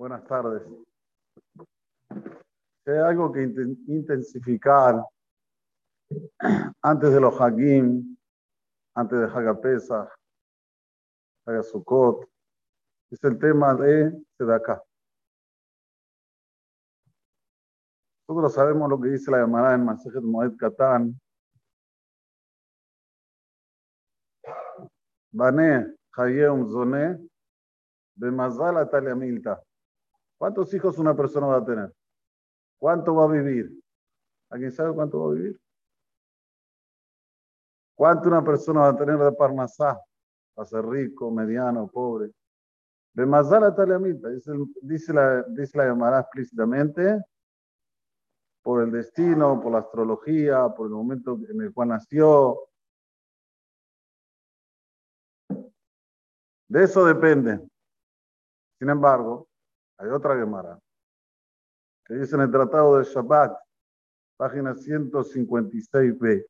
[0.00, 0.62] Buenas tardes.
[2.86, 5.04] Hay algo que intensificar
[6.80, 8.16] antes de los Hagim,
[8.94, 10.10] antes de Hagapesa,
[11.44, 12.26] Hagasukot,
[13.10, 14.82] es el tema de Sedaka.
[18.26, 21.20] Nosotros sabemos lo que dice la llamada en Masejet Moed Katan.
[25.30, 27.18] Bané, Hayem Zoné,
[28.14, 29.62] Bemazal Atalia Milta.
[30.40, 31.92] ¿Cuántos hijos una persona va a tener?
[32.78, 33.78] ¿Cuánto va a vivir?
[34.48, 35.60] ¿Alguien sabe cuánto va a vivir?
[37.94, 40.00] ¿Cuánto una persona va a tener de Parnasá?
[40.58, 42.32] Va a ser rico, mediano, pobre.
[43.12, 47.20] De Mazala Taliamita, dice, dice la, dice la explícitamente,
[48.62, 52.60] por el destino, por la astrología, por el momento en el cual nació.
[56.66, 57.60] De eso depende.
[58.78, 59.49] Sin embargo,
[60.00, 60.80] hay otra Gemara
[62.06, 63.56] que dice en el Tratado de Shabbat,
[64.36, 66.46] página 156b,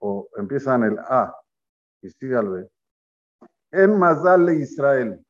[0.00, 1.34] o empieza en el A
[2.00, 2.70] y sigue al B.
[3.72, 5.22] En Mazal Israel.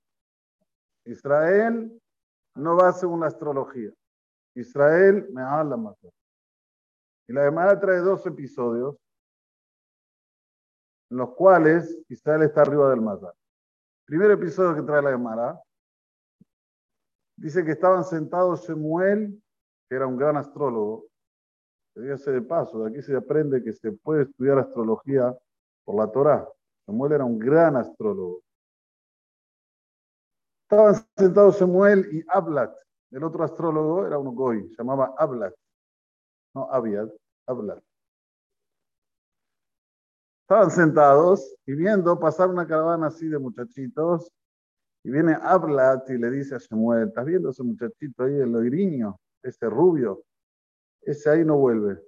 [1.06, 2.00] Israel
[2.54, 3.90] no va a ser una astrología.
[4.54, 5.96] Israel me habla más.
[7.26, 8.96] Y la Gemara trae dos episodios
[11.10, 13.32] en los cuales Israel está arriba del Mazal.
[14.04, 15.60] Primer episodio que trae la Gemara
[17.38, 19.40] Dice que estaban sentados Shemuel,
[19.88, 21.06] que era un gran astrólogo.
[21.94, 25.36] Dígase de paso, de aquí se aprende que se puede estudiar astrología
[25.84, 26.48] por la Torá.
[26.86, 28.42] Shemuel era un gran astrólogo.
[30.64, 32.76] Estaban sentados Shemuel y Ablat.
[33.12, 35.54] El otro astrólogo era un goy, llamaba Ablat.
[36.54, 37.08] No Abiad,
[37.46, 37.82] Ablat.
[40.42, 44.28] Estaban sentados y viendo pasar una caravana así de muchachitos
[45.04, 49.18] y viene Ablat y le dice a Shemuel, ¿estás viendo ese muchachito ahí, el loiriño,
[49.42, 50.24] ese rubio?
[51.02, 52.02] Ese ahí no vuelve.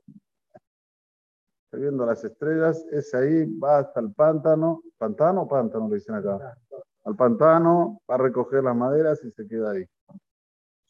[1.64, 6.16] Está viendo las estrellas, ese ahí va hasta el pántano, pantano o pántano le dicen
[6.16, 6.59] acá.
[7.04, 9.87] Al pantano, va a recoger las maderas y se queda ahí.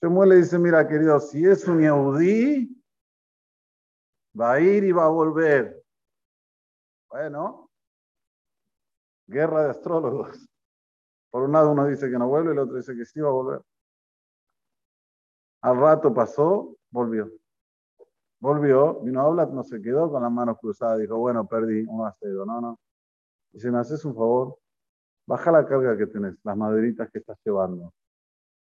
[0.02, 2.82] Shemuel le dice, mira querido, si es un Yehudí,
[4.38, 5.84] va a ir y va a volver.
[7.10, 7.70] Bueno,
[9.26, 10.48] guerra de astrólogos.
[11.30, 13.32] Por un lado uno dice que no vuelve, el otro dice que sí va a
[13.32, 13.62] volver.
[15.62, 17.30] Al rato pasó, volvió.
[18.40, 22.06] Volvió, vino a hablar, no se quedó con las manos cruzadas, dijo, bueno, perdí un
[22.06, 22.46] acero.
[22.46, 22.80] No, no.
[23.52, 24.58] Y si me haces un favor,
[25.26, 27.92] baja la carga que tenés, las maderitas que estás llevando.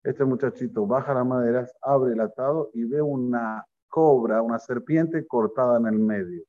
[0.04, 5.80] Este muchachito baja las maderas, abre el atado y ve una cobra, una serpiente cortada
[5.80, 6.44] en el medio.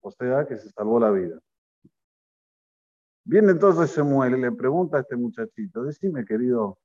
[0.00, 1.40] O sea que se salvó la vida.
[3.24, 6.78] Viene entonces Samuel y le pregunta a este muchachito, decime querido,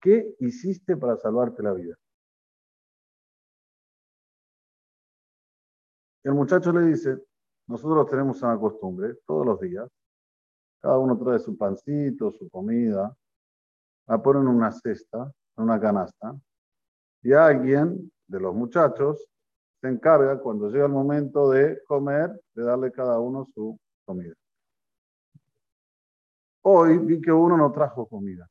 [0.00, 1.96] ¿qué hiciste para salvarte la vida?
[6.24, 7.18] el muchacho le dice,
[7.66, 9.88] nosotros tenemos una costumbre, todos los días,
[10.80, 13.14] cada uno trae su pancito, su comida,
[14.06, 16.34] la ponen en una cesta, en una canasta,
[17.22, 19.28] y alguien de los muchachos
[19.80, 24.34] se encarga, cuando llega el momento de comer, de darle cada uno su comida.
[26.64, 28.48] Hoy vi que uno no trajo comida.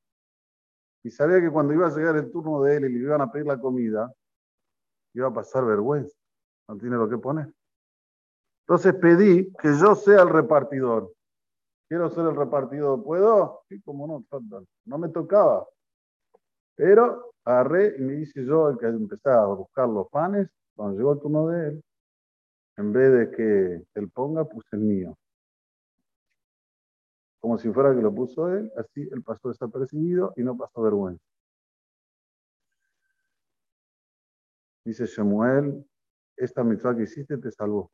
[1.04, 3.32] Y sabía que cuando iba a llegar el turno de él y le iban a
[3.32, 4.14] pedir la comida,
[5.14, 6.16] iba a pasar vergüenza.
[6.68, 7.52] No tiene lo que poner.
[8.68, 11.12] Entonces pedí que yo sea el repartidor.
[11.88, 13.04] Quiero ser el repartidor.
[13.04, 13.62] ¿Puedo?
[13.70, 14.26] Sí, como no,
[14.86, 15.66] no me tocaba.
[16.76, 20.50] Pero agarré y me hice yo el que empezaba a buscar los panes.
[20.76, 21.84] Cuando llegó el turno de él,
[22.78, 25.18] en vez de que él ponga, puse el mío
[27.42, 31.26] como si fuera que lo puso él, así él pasó desapercibido y no pasó vergüenza.
[34.86, 35.84] Dice Shemuel,
[36.38, 37.92] esta mitzvah que hiciste te salvó.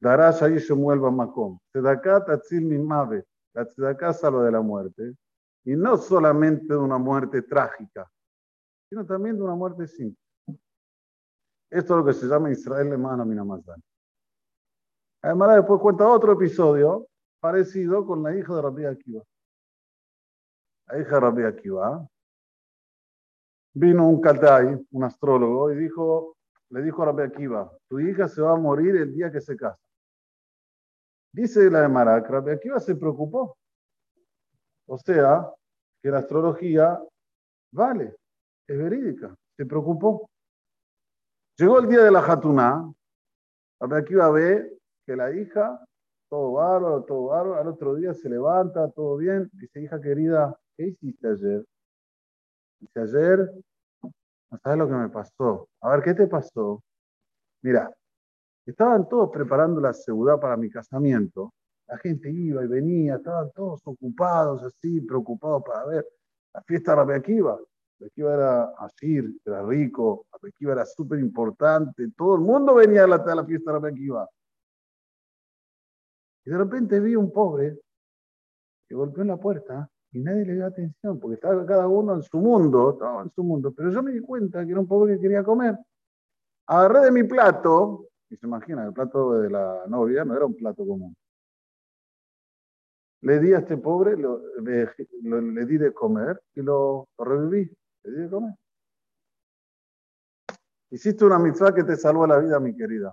[0.00, 1.58] Darás ahí Shemuel Bamakom.
[1.72, 3.24] Tzedaká tatzil mimave.
[3.54, 5.14] La tzedaká salva de la muerte.
[5.64, 8.10] Y no solamente de una muerte trágica,
[8.88, 10.20] sino también de una muerte simple.
[11.70, 13.82] Esto es lo que se llama Israel le manda Minamazán.
[15.22, 17.08] Además, después cuenta otro episodio
[17.40, 19.22] parecido con la hija de Rabbi Akiva.
[20.88, 22.08] La hija de Rabbi Akiva
[23.74, 26.36] vino un Kaltai, un astrólogo, y dijo,
[26.70, 29.56] le dijo a Rabbi Akiva, tu hija se va a morir el día que se
[29.56, 29.78] casa.
[31.32, 33.58] Dice la de Marak, Rabbi Akiva se preocupó.
[34.88, 35.52] O sea,
[36.02, 36.98] que la astrología
[37.72, 38.16] vale,
[38.66, 40.30] es verídica, se preocupó.
[41.58, 42.92] Llegó el día de la Jatuná,
[43.80, 45.84] Rabbi Akiva ve que la hija
[46.28, 47.60] todo bárbaro, todo bárbaro.
[47.60, 49.48] Al otro día se levanta, todo bien.
[49.52, 51.64] Dice, hija querida, ¿qué hiciste ayer?
[52.80, 53.52] Dice, ayer,
[54.50, 55.68] no sabes lo que me pasó.
[55.80, 56.82] A ver, ¿qué te pasó?
[57.62, 57.90] Mira,
[58.66, 61.52] estaban todos preparando la seguridad para mi casamiento.
[61.88, 66.06] La gente iba y venía, estaban todos ocupados, así, preocupados para ver
[66.52, 67.58] la fiesta de Rabbi Akiva.
[67.98, 73.44] Rabbi era así, era rico, Rabbi era súper importante, todo el mundo venía a la,
[73.44, 74.28] fiesta de Rabbi Akiva.
[76.46, 77.80] Y de repente vi un pobre
[78.88, 82.22] que golpeó en la puerta y nadie le dio atención, porque estaba cada uno en
[82.22, 83.74] su mundo, estaba en su mundo.
[83.76, 85.76] Pero yo me di cuenta que era un pobre que quería comer.
[86.68, 90.54] Agarré de mi plato, y se imagina, el plato de la novia no era un
[90.54, 91.14] plato común.
[93.22, 97.68] Le di a este pobre, le, di de comer y lo, reviví.
[98.04, 98.54] Le di de comer.
[100.90, 103.12] Hiciste una mitzvah que te salvó la vida, mi querida.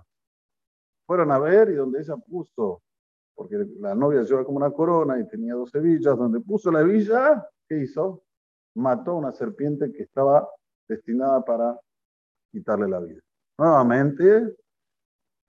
[1.04, 2.80] Fueron a ver y donde ella puso
[3.34, 7.46] porque la novia lleva como una corona y tenía dos hebillas, donde puso la hebilla,
[7.68, 8.22] ¿qué hizo?
[8.74, 10.48] Mató a una serpiente que estaba
[10.88, 11.78] destinada para
[12.50, 13.20] quitarle la vida.
[13.58, 14.56] Nuevamente,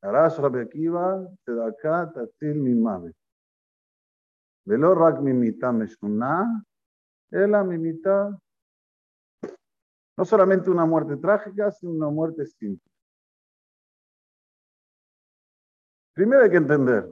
[0.01, 0.37] Arash
[2.13, 3.13] Tatil.
[4.67, 6.63] Velo rak mimita meshuna,
[7.31, 8.35] ela mimita.
[10.17, 12.89] No solamente una muerte trágica, sino una muerte simple.
[16.13, 17.11] Primero hay que entender,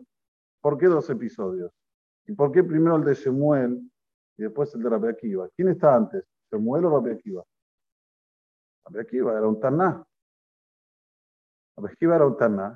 [0.64, 1.74] ¿Por qué dos episodios?
[2.26, 3.92] ¿Y por qué primero el de Shemuel
[4.38, 5.50] y después el de Rabbi Akiva?
[5.58, 6.24] ¿Quién está antes?
[6.50, 7.44] ¿Shemuel o Rabbi Akiva?
[8.86, 10.02] Rabbi Akiva era un taná.
[11.76, 12.76] Rabbi Akiva era un taná.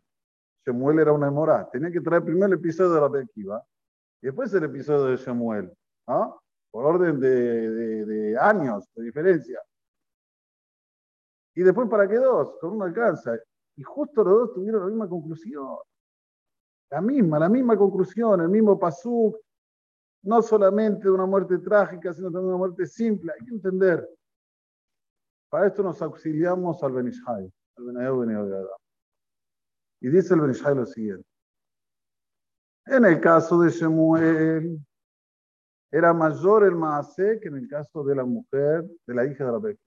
[0.66, 1.70] Shemuel era una emorá.
[1.72, 3.64] Tenía que traer primero el episodio de Rabbi Akiva
[4.22, 5.74] y después el episodio de Shemuel.
[6.10, 6.42] ¿no?
[6.70, 7.70] Por orden de,
[8.06, 9.62] de años de diferencia.
[11.56, 12.58] Y después, ¿para qué dos?
[12.60, 13.40] Con uno alcanza.
[13.78, 15.78] Y justo los dos tuvieron la misma conclusión.
[16.90, 19.38] La misma, la misma conclusión, el mismo pasuk,
[20.24, 23.32] no solamente de una muerte trágica, sino también una muerte simple.
[23.34, 24.08] Hay que entender.
[25.50, 28.68] Para esto nos auxiliamos al Benishai, al Benayot de
[30.02, 31.28] Y dice el Benishai lo siguiente.
[32.86, 34.80] En el caso de Shemuel,
[35.92, 39.52] era mayor el Maasé que en el caso de la mujer, de la hija de
[39.52, 39.82] la Beca.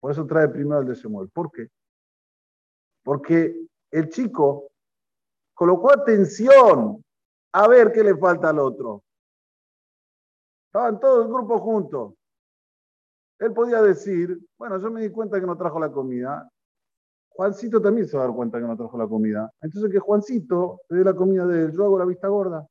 [0.00, 1.28] Por eso trae primero el de Shemuel.
[1.30, 1.68] ¿Por qué?
[3.02, 4.67] Porque el chico
[5.58, 7.04] colocó atención
[7.52, 9.02] a ver qué le falta al otro.
[10.66, 12.14] Estaban todos el grupo juntos.
[13.40, 16.48] Él podía decir, bueno, yo me di cuenta que no trajo la comida.
[17.30, 19.52] Juancito también se va a dar cuenta que no trajo la comida.
[19.60, 22.64] Entonces que Juancito le dé la comida de él, yo hago la vista gorda.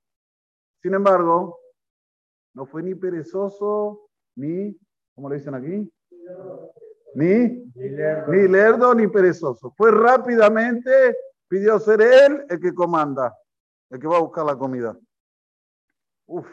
[0.82, 1.60] Sin embargo,
[2.54, 4.08] no fue ni perezoso,
[4.38, 4.80] ni,
[5.14, 5.92] ¿cómo le dicen aquí?
[7.16, 9.74] Ni, ni lerdo, ni perezoso.
[9.76, 11.18] Fue rápidamente
[11.48, 13.36] pidió ser él el que comanda,
[13.90, 14.98] el que va a buscar la comida.
[16.28, 16.48] Uf,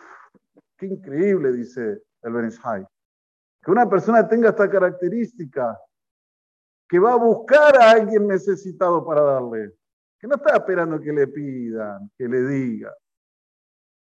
[0.77, 2.87] qué increíble, dice el Benishai.
[3.63, 5.79] Que una persona tenga esta característica,
[6.89, 9.73] que va a buscar a alguien necesitado para darle,
[10.19, 12.93] que no está esperando que le pidan, que le digan.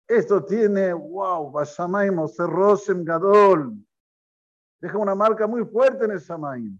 [0.08, 3.74] Esto tiene, wow, Bashamaim Rosem Gadol.
[4.82, 6.78] Deja una marca muy fuerte en el Shamaim.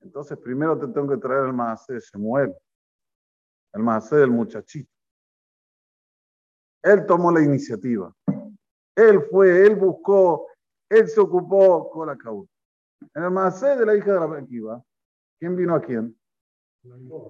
[0.00, 2.56] Entonces, primero te tengo que traer el Maaseh Shemuel
[3.72, 4.90] el más del muchachito.
[6.82, 8.14] Él tomó la iniciativa.
[8.94, 10.46] Él fue, él buscó,
[10.88, 12.50] él se ocupó con la causa.
[13.14, 14.82] En el Maasé de la hija de la Bequiva,
[15.38, 16.16] ¿quién vino a quién?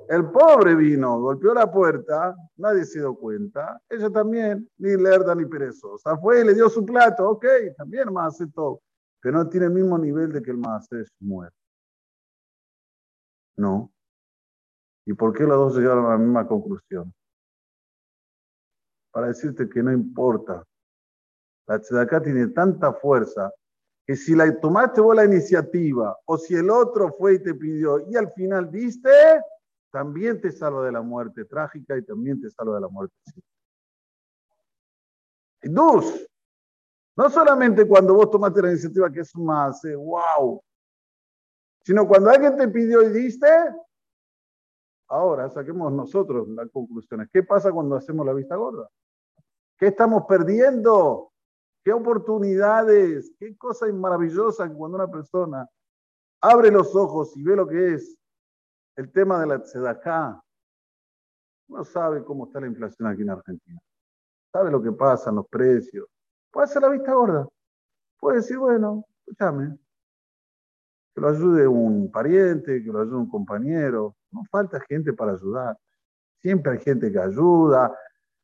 [0.08, 3.80] El pobre vino, golpeó la puerta, nadie se dio cuenta.
[3.88, 6.16] Ella también, ni lerda ni perezosa.
[6.18, 7.44] Fue y le dio su plato, ok,
[7.76, 8.80] también Maasé todo.
[9.20, 11.54] Pero no tiene el mismo nivel de que el Maasé muere.
[13.56, 13.90] No.
[15.08, 17.14] ¿Y por qué los dos llegaron a la misma conclusión?
[19.10, 20.62] Para decirte que no importa.
[21.66, 23.50] La tzedaká tiene tanta fuerza
[24.06, 28.06] que si la tomaste vos la iniciativa o si el otro fue y te pidió
[28.06, 29.08] y al final diste,
[29.90, 33.14] también te salva de la muerte trágica y también te salva de la muerte
[35.62, 36.28] Y dos,
[37.16, 40.62] no solamente cuando vos tomaste la iniciativa que es más, wow,
[41.82, 43.48] sino cuando alguien te pidió y diste,
[45.08, 47.28] Ahora saquemos nosotros las conclusiones.
[47.32, 48.88] ¿Qué pasa cuando hacemos la vista gorda?
[49.78, 51.32] ¿Qué estamos perdiendo?
[51.82, 53.32] ¿Qué oportunidades?
[53.38, 55.66] ¿Qué cosa maravillosa cuando una persona
[56.42, 58.18] abre los ojos y ve lo que es
[58.96, 60.42] el tema de la tzedaká?
[61.68, 63.80] No sabe cómo está la inflación aquí en Argentina.
[64.52, 66.06] Sabe lo que pasa en los precios.
[66.50, 67.48] Puede hacer la vista gorda.
[68.18, 69.78] Puede decir, bueno, escúchame,
[71.14, 74.17] que lo ayude un pariente, que lo ayude un compañero.
[74.30, 75.76] No falta gente para ayudar.
[76.40, 77.96] Siempre hay gente que ayuda.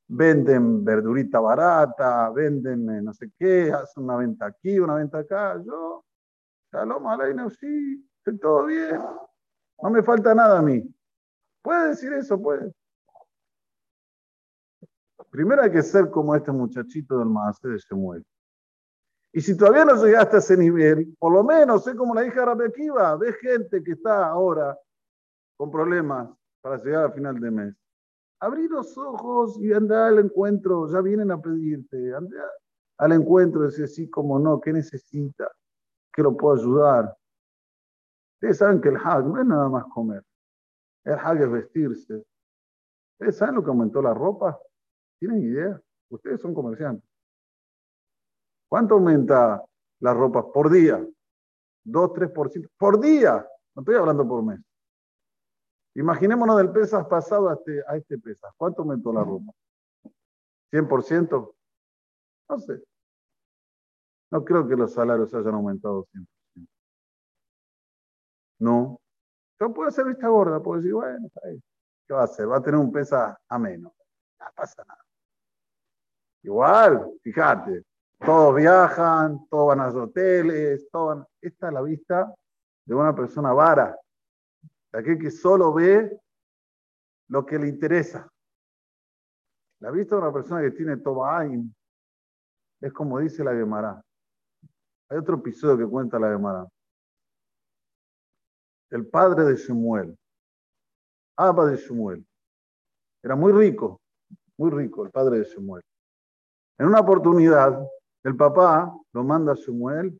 [0.06, 5.60] venden verdurita barata, venden eh, no sé qué, hacen una venta aquí, una venta acá.
[5.64, 6.04] Yo,
[6.70, 9.00] Shalom Aleinu, sí, estoy todo bien.
[9.82, 10.82] No me falta nada a mí.
[11.62, 12.40] ¿Puede decir eso?
[12.40, 12.72] Puede.
[15.30, 18.24] Primero hay que ser como este muchachito del Maase de Shemuel.
[19.32, 22.40] Y si todavía no llegaste a ese nivel, por lo menos sé como la hija
[22.40, 24.78] de Rabbi Akiva, ve gente que está ahora
[25.56, 26.30] con problemas
[26.60, 27.74] para llegar al final de mes.
[28.40, 32.50] Abrí los ojos y anda al encuentro, ya vienen a pedirte, anda
[32.98, 35.50] al encuentro decir sí, como no, ¿qué necesita?
[36.12, 37.16] ¿Qué lo puedo ayudar?
[38.34, 40.22] Ustedes saben que el hag no es nada más comer,
[41.04, 42.24] el hag es vestirse.
[43.18, 44.58] ¿Ustedes saben lo que aumentó la ropa?
[45.18, 45.80] ¿Tienen idea?
[46.10, 47.08] Ustedes son comerciantes.
[48.68, 49.64] ¿Cuánto aumenta
[50.00, 51.06] las ropas por día?
[51.84, 52.70] ¿2, 3%?
[52.76, 53.46] Por día.
[53.74, 54.60] No estoy hablando por mes.
[55.94, 58.52] Imaginémonos del pesas pasado a este, a este pesas.
[58.56, 59.52] ¿Cuánto aumentó la ropa?
[60.72, 61.54] ¿100%?
[62.48, 62.82] No sé.
[64.30, 66.26] No creo que los salarios hayan aumentado 100%.
[68.58, 69.00] No.
[69.60, 71.28] Yo puedo hacer vista gorda, puedo decir, bueno,
[72.06, 72.50] ¿qué va a hacer?
[72.50, 73.92] Va a tener un pesa a menos.
[74.40, 75.04] No pasa nada.
[76.42, 77.84] Igual, fíjate,
[78.18, 82.34] todos viajan, todos van a los hoteles, todos Esta es la vista
[82.84, 83.96] de una persona vara,
[84.94, 86.20] aquel que solo ve
[87.28, 88.28] lo que le interesa.
[89.80, 91.72] La vista de una persona que tiene Tobaim
[92.80, 94.02] es como dice la Gemara.
[95.10, 96.66] Hay otro episodio que cuenta la Gemara.
[98.90, 100.16] El padre de Shemuel,
[101.36, 102.24] Abba de Shemuel,
[103.22, 104.00] era muy rico,
[104.56, 105.82] muy rico el padre de Shemuel.
[106.78, 107.80] En una oportunidad,
[108.22, 110.18] el papá lo manda a Samuel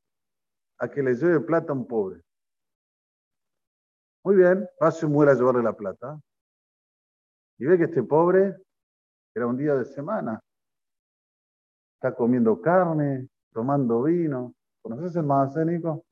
[0.79, 2.24] a que le lleve plata a un pobre.
[4.25, 6.19] Muy bien, va Samuel a llevarle la plata.
[7.59, 8.57] Y ve que este pobre
[9.35, 10.41] era un día de semana.
[11.97, 14.55] Está comiendo carne, tomando vino.
[14.81, 16.07] ¿Conoces el macénico?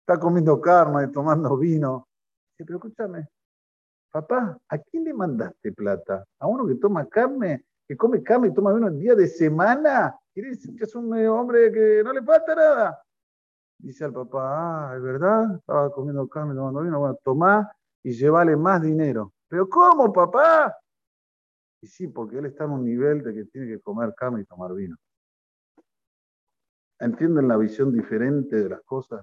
[0.00, 2.08] Está comiendo carne, tomando vino.
[2.50, 3.26] Dice, pero escúchame,
[4.10, 6.26] papá, ¿a quién le mandaste plata?
[6.40, 10.14] ¿A uno que toma carne, que come carne y toma vino en día de semana?
[10.34, 13.02] Quiere decir que es un hombre que no le falta nada.
[13.82, 17.68] Dice al papá, ah, es verdad, estaba comiendo carne, tomando vino, bueno, tomá
[18.04, 19.32] y llévale más dinero.
[19.48, 20.76] Pero ¿cómo, papá?
[21.80, 24.44] Y sí, porque él está en un nivel de que tiene que comer carne y
[24.44, 24.96] tomar vino.
[27.00, 29.20] ¿Entienden la visión diferente de las cosas?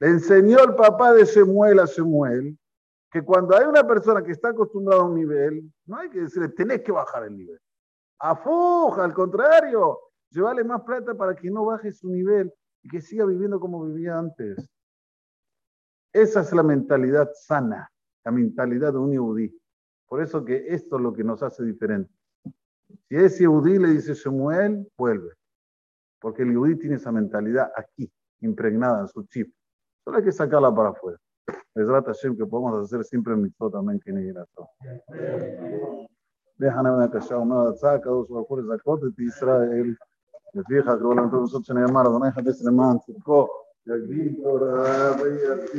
[0.00, 2.58] Le enseñó el papá de Semuel a Semuel
[3.12, 6.48] que cuando hay una persona que está acostumbrada a un nivel, no hay que decirle,
[6.48, 7.60] tenés que bajar el nivel.
[8.18, 10.00] Afuja, al contrario,
[10.34, 14.18] llévale más plata para que no baje su nivel y que siga viviendo como vivía
[14.18, 14.68] antes.
[16.12, 17.90] Esa es la mentalidad sana,
[18.24, 19.56] la mentalidad de un yudí.
[20.06, 22.14] Por eso que esto es lo que nos hace diferentes.
[23.08, 25.32] Si ese yudí le dice Shemuel, vuelve.
[26.20, 28.10] Porque el yudí tiene esa mentalidad aquí,
[28.40, 29.52] impregnada en su chip.
[30.04, 31.18] Solo hay que sacarla para afuera.
[31.74, 34.32] Es Hashem que podemos hacer siempre en mitzvot también que ni
[36.56, 39.98] déjame una casa una saca dos de Israel
[40.54, 43.00] de fija que van a nosotros en el mar donde deja de ser man